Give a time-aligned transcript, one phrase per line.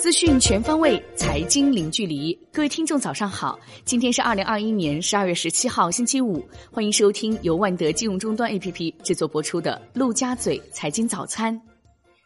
[0.00, 2.38] 资讯全方位，财经零距离。
[2.52, 3.58] 各位听众，早上好！
[3.84, 6.46] 今天是二零二一年十二月十七号，星期五。
[6.70, 11.54] 欢迎收听由万德金融终端 APP 制作播出的《陆家嘴财经早餐》。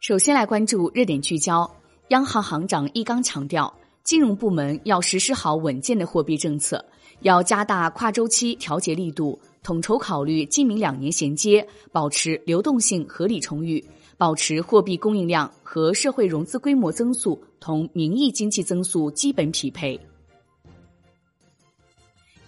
[0.00, 1.68] 首先来关注热点聚焦。
[2.08, 3.72] 央行行长易纲强调，
[4.04, 6.84] 金融部门要实施好稳健的货币政策，
[7.24, 13.82] 要加大跨周期调节力度，统筹考虑今明两年衔接，保持流动性合理充裕。
[14.18, 19.98] 保持货币供应量和社会融资规模增速同名义经济增速基本匹配。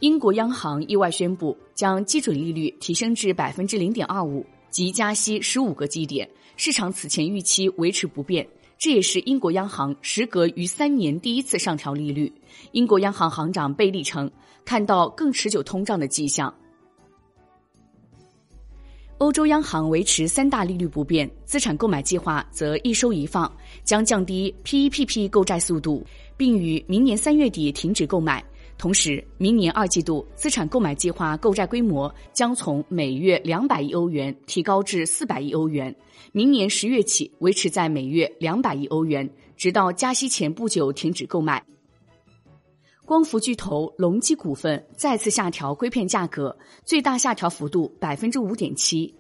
[0.01, 8.47] 英国央行意外宣布将基准利率提升至百分之零点二五，即加息十五个基点，市场此前预期维持不变。
[8.79, 12.33] 这也是英国央行时隔逾三年第一次上调利率。
[12.73, 14.31] 英国央行行长贝利称，
[14.65, 16.53] 看到更持久通胀的迹象。
[19.19, 23.51] 欧洲央行维持三大利率不变，资产购买计划则一收一放，
[23.83, 26.05] 将降低 PEPP 购债速度，
[26.37, 28.45] 并于明年三月底停止购买。
[28.79, 35.95] 同时，明年二季度资产购买计划购债规模将从每月两百亿欧元提高至四百亿欧元，
[36.33, 41.65] 明年十月起维持在每月两百亿欧元，直到加息前不久停止购买。
[43.07, 49.15] 光伏巨头隆基股份再次下调硅片价格，最大下调幅度百分之五点七。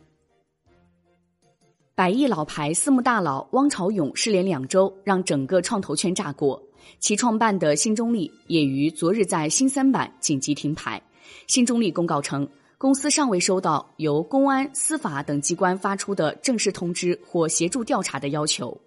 [1.94, 6.62] 百亿老牌私募大佬汪朝勇失联两周，让整个创投圈炸锅。
[6.98, 11.02] 其创办的新中力也于昨日在新三板紧急停牌。
[11.46, 18.78] 新中力公告称，公司尚未收到由公安、司法等机关发出的正式通知或协助调查的要求。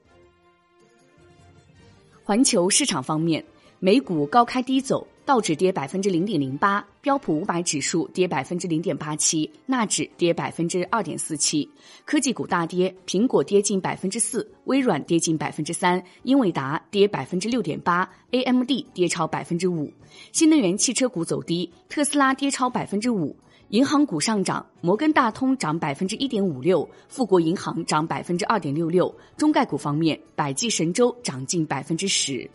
[2.23, 3.43] 环球市场方面。
[3.81, 11.69] 美股高开低走，道指跌百分之零点零八，标普五百指数跌百分之零点八七，纳指跌百分之二点四七。
[12.03, 19.93] 科技股大跌，苹果跌近百分之四，微软跌近百分之三，英伟达跌百分之六点八，AMD 跌超百分之五。
[20.31, 23.35] 新能源汽车股走低，特斯拉跌超百分之五。
[23.67, 29.15] 银行股上涨，摩根大通涨百分之一点五六，富国银行涨百分之二点六六。
[29.37, 32.49] 中概股方面，百济神州涨近百分之十。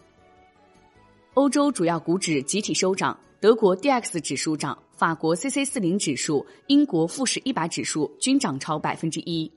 [1.35, 9.51] 欧洲主要股指集体收涨，德国 D X 指数涨，法国 C C 四零指数、英国富时一百指数均涨超百分之一。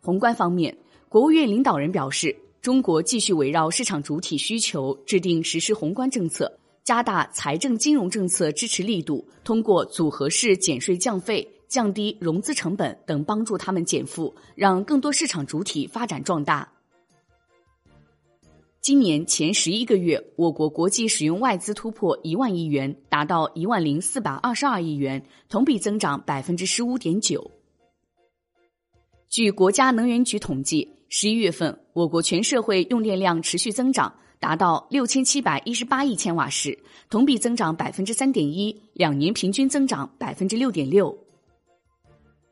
[0.00, 16.72] 宏观方面，国务院领导人表示，中国继续围绕市场主体需求制定实施宏观政策，加大财政金融政策支持力度，通过组合式减税降费、降低融资成本等，帮助他们减负，让更多市场主体发展壮大。
[18.80, 27.50] 今年前十一个月，我国国际使用外资突破一万亿元，达到一万零四百二十二亿元，同比增长百分之十五点九。
[29.28, 36.78] 据国家能源局统计，十一月份我国全社会用电量持续增长，达到六千七百一十八亿千瓦时，
[37.10, 41.14] 同比增长百分之三点一，两年平均增长百分之六点六。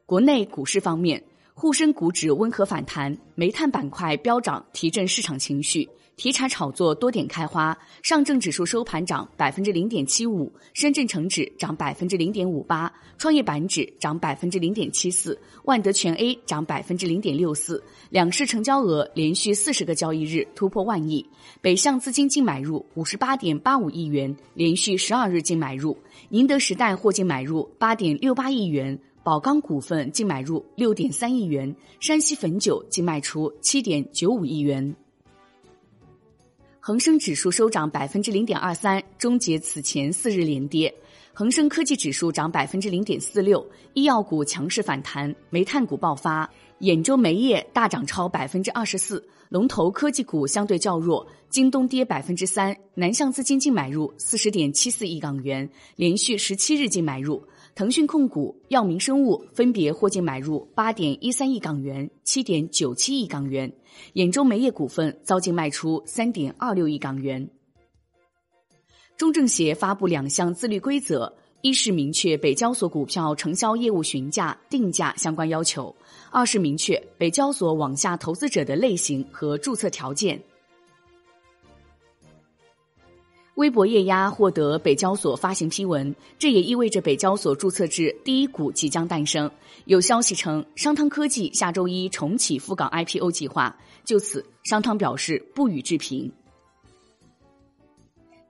[0.05, 1.23] 国内股市方面，
[1.55, 5.89] 沪深股指温和反弹，煤炭板块飙涨，提振市场情绪。
[6.17, 17.85] 题材炒作多点开花，上证指数收盘涨百分之零点七五，深圳成指涨百分之零点五八，创业板指涨百分之零点七四，万德全 A 涨百分之零点六四。
[18.09, 21.23] 两市成交额连续四十个交易日突破万亿，
[21.61, 25.95] 北向资金净买入五十八点八五亿元，连续十二日净买入。
[26.31, 34.97] 宁德时代获净买入八点六八亿元，宝钢股份净买入六点三亿元，山西汾酒净卖出七点九五亿元。
[36.87, 40.95] 恒生指数收涨百分之零点二三，终结此前四日连跌。
[41.39, 49.23] 恒生科技指数涨百分之零点四六，医药股强势反弹，煤炭股爆发，兖州煤业大涨超百分之二十四。
[49.51, 57.45] 龙头科技股相对较弱，京东跌百分之三，南向资金净买入四十点七四亿港元，连续十七日净买入。
[57.75, 63.71] 腾讯控股、药明生物分别获净买入八点一三亿港元、七点九七亿港元，
[64.15, 67.47] 兖州煤业股份遭净卖出三点二六亿港元。
[69.17, 71.33] 中证协发布两项自律规则：
[71.63, 75.91] 一是明确北交所股票承销业务询价、定价相关要求；
[76.31, 80.39] 二是明确北交所网下投资者的类型和注册条件。
[83.55, 89.51] 微博液压获得北交所发行批文，这也意味着北交所注册制第一股即将诞生。
[89.87, 93.75] 有消息称，商汤科技下周一重启赴港 IPO 计划，
[94.05, 96.31] 就此，商汤表示不予置评。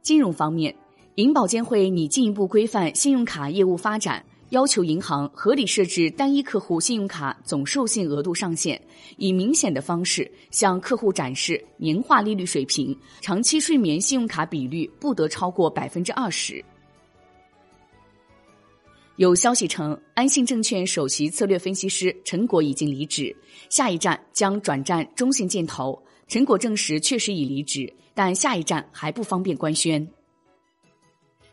[0.06, 0.72] 金融方面，
[1.16, 8.80] 银保监会拟进一步规范信用卡业务发展，要求银行合理设置单一客户信用卡总授信额度上限，
[9.16, 16.64] 以明显的方式向客户展示年化利率水平，长期睡眠信用卡比率不得超过百分之二十。
[19.16, 23.34] 有消息称，安信证券首席策略分析师陈果已经离职，
[23.70, 26.00] 下一站将转战中信建投。
[26.28, 30.08] 陈果证实确实已离职，但下一站还不方便官宣。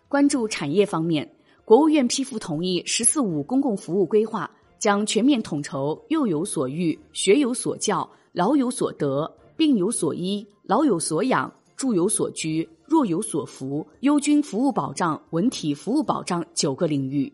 [0.07, 1.30] 关注产业方面，
[1.65, 4.50] 国务院批复同意“十四五”公共服务规划，
[4.80, 17.31] 将全面统筹幼有所育、学有所教、老有所得、病有所医、老有所养、住有所居、弱有所扶、优军服务保障、文体服务保障九个领域。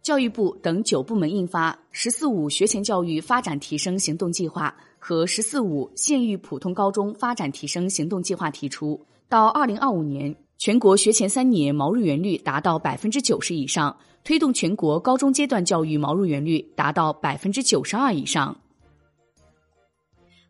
[0.00, 4.74] 教育部等九部门印发《“十四五”学前教育发展提升行动计划》
[5.08, 18.56] 和“十四五”县域普通高中发展提升行动计划，提出到二零二五年，全国学前三年毛入园率达到百分之九十以上，推动全国高中阶段教育毛入园率达到百分之九十二以上。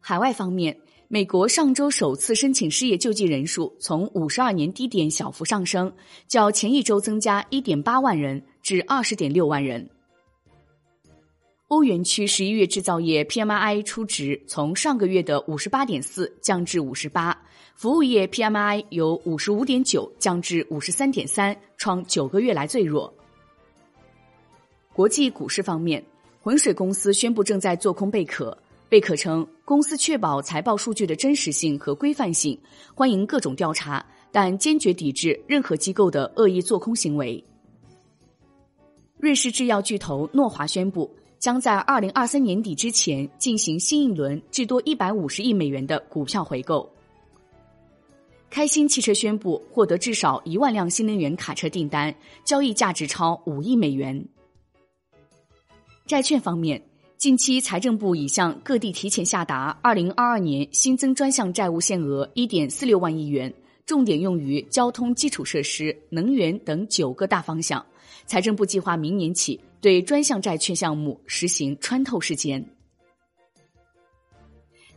[0.00, 0.75] 海外方面。
[1.09, 5.93] 美国上周首次申请失业救济人数从五十二年低点小幅上升，
[6.26, 9.88] 较前一周增加一点八万人至二十点六万人。
[11.68, 17.36] 欧元区十一月制造业 PMI 初值从上个月的五十八点四降至五十八，
[17.74, 23.12] 服务业 PMI 由五十五点九降至五十三点三，创九个月来最弱。
[24.92, 26.00] 国际股市方面，
[26.40, 28.56] 浑水公司宣布正在做空贝壳。
[28.88, 32.56] 贝壳称，公司确保财报数据的真实性和规范性，
[32.94, 37.42] 欢迎各种调查，但坚决抵制任何机构的恶意做空行为。
[39.18, 46.91] 瑞士制药巨头诺华宣布，将在二零二三年底之前进行新一轮至多一百五十亿美元的股票回购。
[48.50, 54.27] 开心汽车宣布获得至少一万辆新能源卡车订单，交易价值超五亿美元。
[56.06, 56.83] 债券方面。
[57.19, 63.53] 近期，财政部已向各地提前下达二零二二年新增专项债务限额一点四六万亿元，
[63.87, 67.85] 重点用于交通基础设施、能源等九个大方向。
[68.27, 72.62] 财政部计划明年起对专项债券项目实行穿透式减。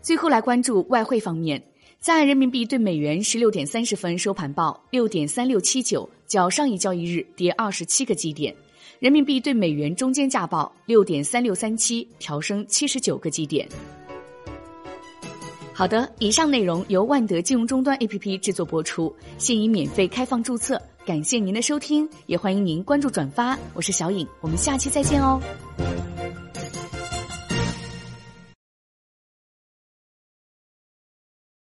[0.02, 1.64] 最后来关注外汇方面，
[2.00, 8.56] 在人民币对美元十六点三十分收盘报六点三六七九，较上一交易日跌二十七个基点。
[8.98, 13.70] 人民币对美元中间价报六点三六三七，调升七十九个基点。
[15.80, 20.78] 好的，以上内容由万德金融终端 APP 制作播出，现已免费开放注册。
[21.06, 23.58] 感谢您的收听，也欢迎您关注转发。
[23.74, 25.42] 我是小颖，我们下期再见哦。